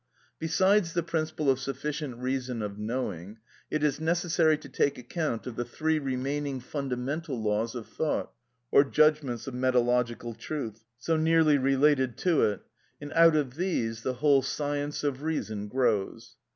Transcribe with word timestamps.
Besides 0.39 0.93
the 0.93 1.03
principle 1.03 1.47
of 1.47 1.59
sufficient 1.59 2.17
reason 2.17 2.63
of 2.63 2.79
knowing, 2.79 3.37
it 3.69 3.83
is 3.83 3.99
necessary 3.99 4.57
to 4.57 4.67
take 4.67 4.97
account 4.97 5.45
of 5.45 5.55
the 5.55 5.63
three 5.63 5.99
remaining 5.99 6.59
fundamental 6.59 7.39
laws 7.39 7.75
of 7.75 7.85
thought, 7.87 8.31
or 8.71 8.83
judgments 8.83 9.45
of 9.45 9.53
metalogical 9.53 10.35
truth, 10.35 10.83
so 10.97 11.17
nearly 11.17 11.59
related 11.59 12.17
to 12.17 12.41
it; 12.41 12.61
and 12.99 13.13
out 13.13 13.35
of 13.35 13.57
these 13.57 14.01
the 14.01 14.13
whole 14.15 14.41
science 14.41 15.03
of 15.03 15.21
reason 15.21 15.67
grows. 15.67 16.35